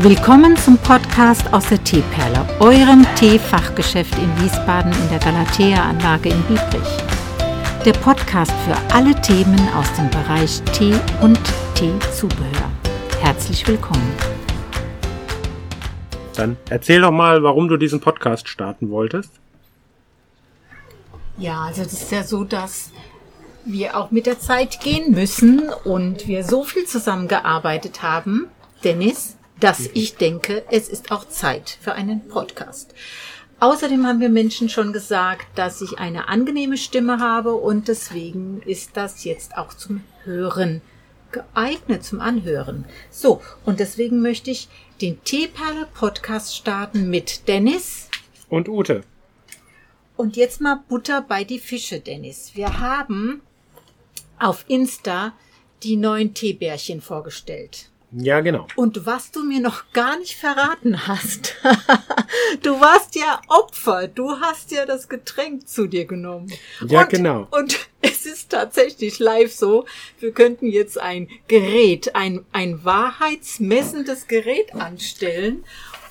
[0.00, 6.98] Willkommen zum Podcast aus der Teeperle, eurem Teefachgeschäft in Wiesbaden in der Galatea-Anlage in Biebrich.
[7.82, 11.40] Der Podcast für alle Themen aus dem Bereich Tee und
[11.74, 12.70] Teezubehör.
[13.22, 14.12] Herzlich willkommen.
[16.34, 19.32] Dann erzähl doch mal, warum du diesen Podcast starten wolltest.
[21.38, 22.90] Ja, also das ist ja so, dass
[23.64, 28.48] wir auch mit der Zeit gehen müssen und wir so viel zusammengearbeitet haben,
[28.84, 32.94] Dennis, dass ich denke, es ist auch Zeit für einen Podcast.
[33.58, 38.96] Außerdem haben wir Menschen schon gesagt, dass ich eine angenehme Stimme habe und deswegen ist
[38.98, 40.82] das jetzt auch zum Hören
[41.32, 42.84] geeignet, zum Anhören.
[43.10, 44.68] So, und deswegen möchte ich
[45.00, 48.08] den Teeperle Podcast starten mit Dennis.
[48.50, 49.02] Und Ute.
[50.16, 52.52] Und jetzt mal Butter bei die Fische, Dennis.
[52.54, 53.40] Wir haben
[54.38, 55.32] auf Insta
[55.82, 57.90] die neuen Teebärchen vorgestellt.
[58.18, 58.66] Ja, genau.
[58.76, 61.54] Und was du mir noch gar nicht verraten hast,
[62.62, 66.50] du warst ja Opfer, du hast ja das Getränk zu dir genommen.
[66.86, 67.46] Ja, und, genau.
[67.50, 69.84] Und es ist tatsächlich live so,
[70.18, 75.64] wir könnten jetzt ein Gerät, ein, ein wahrheitsmessendes Gerät anstellen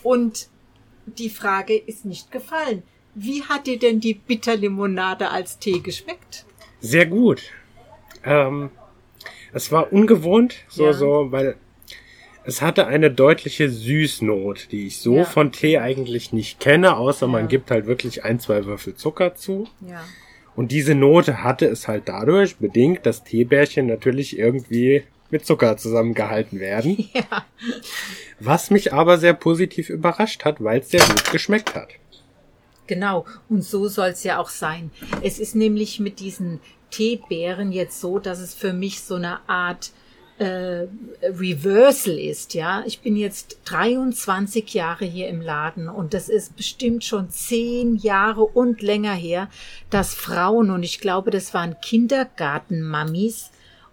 [0.04, 0.50] und
[1.08, 2.84] die Frage ist nicht gefallen.
[3.16, 6.46] Wie hat dir denn die Bitterlimonade als Tee geschmeckt?
[6.82, 7.42] Sehr gut.
[8.24, 8.70] Ähm,
[9.54, 10.94] es war ungewohnt, so, Ja.
[10.94, 11.56] so, weil
[12.46, 15.26] es hatte eine deutliche Süßnot, die ich so Ja.
[15.26, 17.32] von Tee eigentlich nicht kenne, außer Ja.
[17.32, 19.68] man gibt halt wirklich ein, zwei Würfel Zucker zu.
[19.88, 20.04] Ja.
[20.56, 26.60] Und diese Note hatte es halt dadurch bedingt, dass Teebärchen natürlich irgendwie mit Zucker zusammengehalten
[26.60, 26.98] werden.
[27.14, 27.46] Ja.
[28.40, 31.90] Was mich aber sehr positiv überrascht hat, weil es sehr gut geschmeckt hat.
[32.88, 34.92] Genau, und so soll es ja auch sein.
[35.24, 36.60] Es ist nämlich mit diesen
[36.92, 39.92] Teebeeren jetzt so, dass es für mich so eine Art
[40.38, 40.88] äh,
[41.22, 42.84] Reversal ist, ja.
[42.86, 48.44] Ich bin jetzt 23 Jahre hier im Laden und das ist bestimmt schon zehn Jahre
[48.44, 49.50] und länger her,
[49.90, 53.52] dass Frauen, und ich glaube, das waren Kindergartenmammis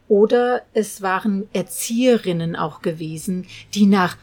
[0.08, 4.16] oder es waren Erzieherinnen auch gewesen, die nach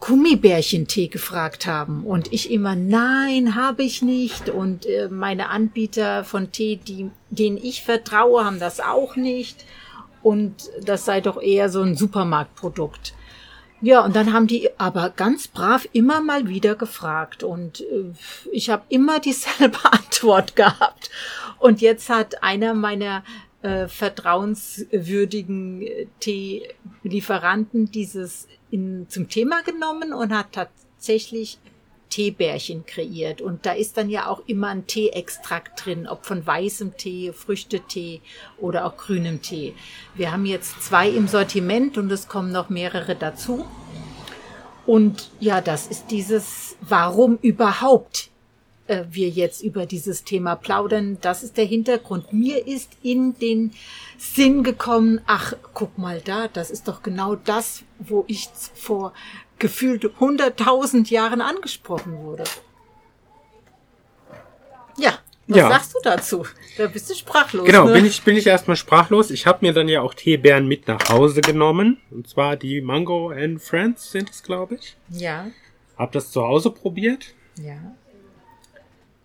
[0.00, 2.04] Gummibärchentee gefragt haben.
[2.04, 4.50] Und ich immer nein, habe ich nicht.
[4.50, 9.64] Und äh, meine Anbieter von Tee, die denen ich vertraue, haben das auch nicht
[10.24, 13.14] und das sei doch eher so ein Supermarktprodukt.
[13.80, 18.12] Ja, und dann haben die aber ganz brav immer mal wieder gefragt und äh,
[18.50, 21.10] ich habe immer dieselbe Antwort gehabt.
[21.58, 23.22] Und jetzt hat einer meiner
[23.60, 31.58] äh, vertrauenswürdigen äh, Teelieferanten dieses in, zum Thema genommen und hat tatsächlich
[32.14, 33.40] Teebärchen kreiert.
[33.40, 38.20] Und da ist dann ja auch immer ein Teeextrakt drin, ob von weißem Tee, Früchtetee
[38.56, 39.74] oder auch grünem Tee.
[40.14, 43.64] Wir haben jetzt zwei im Sortiment und es kommen noch mehrere dazu.
[44.86, 48.30] Und ja, das ist dieses, warum überhaupt
[48.86, 51.18] äh, wir jetzt über dieses Thema plaudern.
[51.20, 52.32] Das ist der Hintergrund.
[52.32, 53.72] Mir ist in den
[54.18, 59.14] Sinn gekommen, ach, guck mal da, das ist doch genau das, wo ich vor
[59.58, 62.44] gefühlt 100.000 Jahren angesprochen wurde.
[64.98, 65.68] Ja, was Ja.
[65.68, 66.46] sagst du dazu?
[66.76, 67.66] Da bist du sprachlos.
[67.66, 67.92] Genau, ne?
[67.94, 69.30] bin ich, bin ich erstmal sprachlos.
[69.30, 72.00] Ich habe mir dann ja auch Teebeeren mit nach Hause genommen.
[72.10, 74.96] Und zwar die Mango and Friends sind es, glaube ich.
[75.10, 75.46] Ja,
[75.96, 77.76] Hab das zu Hause probiert ja.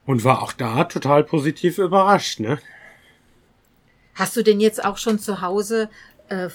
[0.05, 2.59] und war auch da total positiv überrascht, ne?
[4.15, 5.89] Hast du denn jetzt auch schon zu Hause
[6.27, 6.49] äh,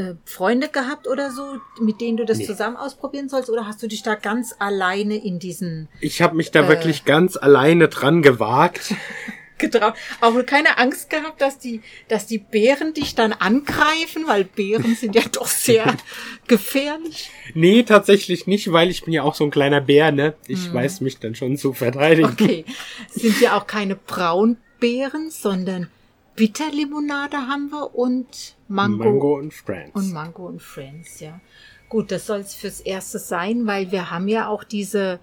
[0.00, 2.46] äh, Freunde gehabt oder so, mit denen du das Nee.
[2.46, 3.50] zusammen ausprobieren sollst?
[3.50, 6.68] Oder hast du dich da ganz alleine in diesen Ich habe mich da Äh.
[6.68, 8.94] wirklich ganz alleine dran gewagt.
[9.58, 9.92] getraut?
[10.22, 15.14] Auch keine Angst gehabt, dass die, dass die Bären dich dann angreifen, weil Bären sind
[15.14, 15.96] ja doch sehr
[16.46, 17.30] gefährlich.
[17.52, 20.32] Nee, tatsächlich nicht, weil ich bin ja auch so ein kleiner Bär, ne?
[20.48, 22.30] Ich weiß mich dann schon zu verteidigen.
[22.32, 22.64] Okay,
[23.10, 25.88] sind ja auch keine Braunbeeren, sondern
[26.36, 29.94] Bitterlimonade haben wir und Mango, Mango und Friends.
[29.94, 31.40] Und Mango und Friends, ja.
[31.88, 35.18] Gut, das soll es fürs Erste sein, weil wir haben ja auch diese,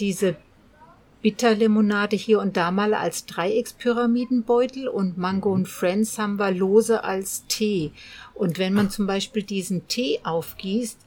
[0.00, 0.36] diese
[1.22, 7.46] Bitterlimonade hier und da mal als Dreieckspyramidenbeutel und Mango und Friends haben wir lose als
[7.46, 7.92] Tee.
[8.34, 10.98] Und wenn man zum Beispiel diesen Tee aufgießt,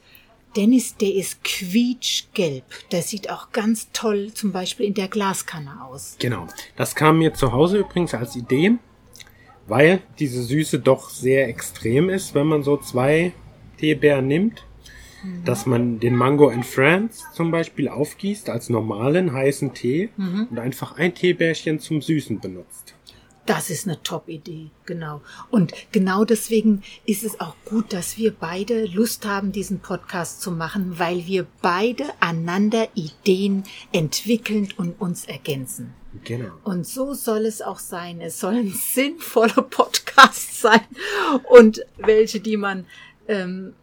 [0.56, 2.64] Dennis, der ist quietschgelb.
[2.92, 6.16] Der sieht auch ganz toll zum Beispiel in der Glaskanne aus.
[6.18, 6.48] Genau.
[6.76, 8.80] Das kam mir zu Hause übrigens als Idee,
[9.68, 13.34] weil diese Süße doch sehr extrem ist, wenn man so zwei
[13.78, 14.64] Teebeeren nimmt.
[15.44, 20.10] Dass man den Mango and Friends zum Beispiel aufgießt als normalen heißen Tee
[20.52, 22.94] und einfach ein Teebärchen zum Süßen benutzt.
[23.48, 25.22] Das ist eine Top-Idee, genau.
[25.50, 30.52] Und genau deswegen ist es auch gut, dass wir beide Lust haben, diesen Podcast zu
[30.52, 33.64] machen, weil wir beide einander Ideen
[33.94, 35.94] entwickeln und uns ergänzen.
[36.26, 36.52] Genau.
[36.66, 38.20] Und so soll es auch sein.
[38.20, 40.82] Es sollen sinnvolle Podcasts sein
[41.50, 42.86] und welche, die man
[43.30, 43.74] ähm,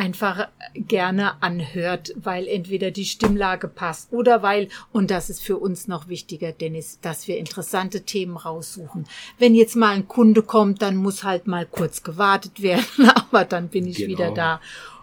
[0.00, 5.88] einfach gerne anhört, weil entweder die Stimmlage passt oder weil, und das ist für uns
[5.88, 9.06] noch wichtiger, Dennis, dass wir interessante Themen raussuchen.
[9.38, 13.68] Wenn jetzt mal ein Kunde kommt, dann muss halt mal kurz gewartet werden, aber dann
[13.68, 14.08] bin ich Genau.
[14.08, 14.60] wieder da.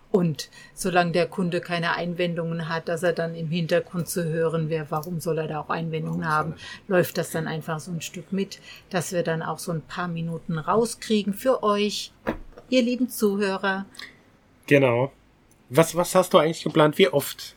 [0.10, 4.88] Und solange der Kunde keine Einwendungen hat, dass er dann im Hintergrund zu hören wäre,
[4.90, 6.56] warum soll er da auch Einwendungen haben,
[6.88, 8.60] läuft das dann einfach so ein Stück mit,
[8.90, 12.14] dass wir dann auch so ein paar Minuten rauskriegen für euch,
[12.70, 13.86] ihr lieben Zuhörer.
[14.68, 15.12] Genau.
[15.70, 16.98] Was, was hast du eigentlich geplant?
[16.98, 17.56] Wie oft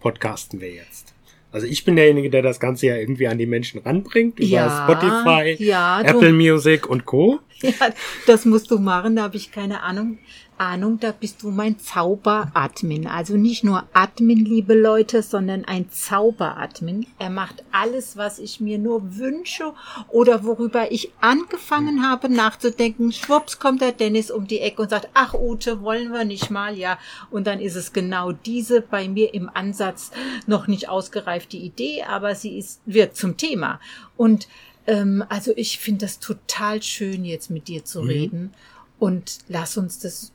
[0.00, 1.14] podcasten wir jetzt?
[1.52, 4.84] Also ich bin derjenige, der das Ganze ja irgendwie an die Menschen ranbringt, über Ja,
[4.84, 7.40] Spotify, ja, Apple Music und Co.
[7.80, 7.90] Ja,
[8.26, 10.18] das musst du machen, da habe ich keine Ahnung.
[10.60, 13.06] Ahnung, da bist du mein Zauberadmin.
[13.06, 17.06] Also nicht nur Admin, liebe Leute, sondern ein Zauberadmin.
[17.18, 19.72] Er macht alles, was ich mir nur wünsche
[20.08, 23.10] oder worüber ich angefangen habe nachzudenken.
[23.10, 26.76] Schwupps kommt der Dennis um die Ecke und sagt, ach Ute, wollen wir nicht mal,
[26.76, 26.98] ja.
[27.30, 30.10] Und dann ist es genau diese bei mir im Ansatz
[30.46, 33.80] noch nicht ausgereifte Idee, aber sie ist, wird zum Thema.
[34.18, 34.46] Und
[34.90, 38.52] ähm, also ich finde das total schön, jetzt mit dir zu reden.
[38.98, 40.32] Und lass uns das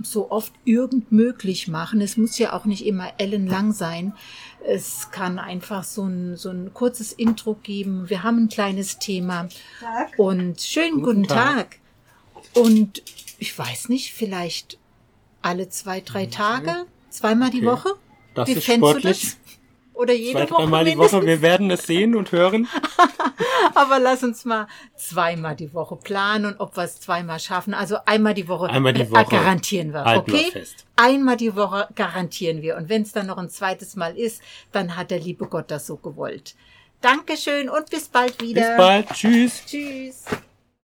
[0.00, 2.00] so oft irgend möglich machen.
[2.00, 4.14] Es muss ja auch nicht immer ellenlang sein.
[4.64, 8.08] Es kann einfach so ein, so ein kurzes Intro geben.
[8.08, 9.48] Wir haben ein kleines Thema.
[10.16, 11.56] Und schönen guten, Guten Tag.
[11.56, 11.78] Tag.
[12.54, 13.02] Und
[13.38, 14.78] ich weiß nicht, vielleicht
[15.42, 17.66] alle zwei, drei Tage, zweimal die Okay.
[17.66, 17.88] Woche?
[18.34, 19.36] Das Wie ist fändst du sportlich.
[19.96, 21.18] Oder jede Zwei, Woche dreimal die mindestens?
[21.20, 21.26] Woche.
[21.26, 22.68] Wir werden es sehen und hören.
[23.74, 27.72] Aber lass uns mal zweimal die Woche planen und ob wir es zweimal schaffen.
[27.72, 30.50] Also einmal die Woche, Einmal die äh, Woche garantieren wir, halten wir okay?
[30.50, 30.86] fest.
[30.96, 32.76] Einmal die Woche garantieren wir.
[32.76, 35.86] Und wenn es dann noch ein zweites Mal ist, dann hat der liebe Gott das
[35.86, 36.54] so gewollt.
[37.00, 38.68] Dankeschön und bis bald wieder.
[38.68, 39.08] Bis bald.
[39.10, 39.62] Tschüss.
[39.66, 40.24] Tschüss.